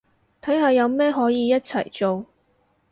[0.41, 2.25] 睇下有咩可以一齊做